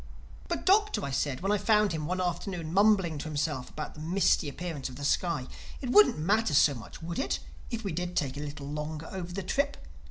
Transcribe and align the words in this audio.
"But 0.47 0.65
Doctor," 0.65 1.05
I 1.05 1.11
said 1.11 1.41
when 1.41 1.51
I 1.51 1.59
found 1.59 1.91
him 1.91 2.07
one 2.07 2.19
afternoon 2.19 2.73
mumbling 2.73 3.19
to 3.19 3.25
himself 3.27 3.69
about 3.69 3.93
the 3.93 3.99
misty 3.99 4.49
appearance 4.49 4.89
of 4.89 4.95
the 4.95 5.05
sky, 5.05 5.45
"it 5.79 5.91
wouldn't 5.91 6.17
matter 6.17 6.55
so 6.55 6.73
much, 6.73 7.03
would 7.03 7.19
it, 7.19 7.37
if 7.69 7.83
we 7.83 7.91
did 7.91 8.15
take 8.15 8.35
a 8.35 8.39
little 8.39 8.65
longer 8.67 9.07
over 9.11 9.31
the 9.31 9.43
trip? 9.43 9.77